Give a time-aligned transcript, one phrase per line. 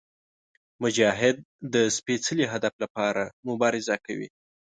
[0.83, 1.37] مجاهد
[1.73, 4.27] د سپېڅلي هدف لپاره مبارزه کوي.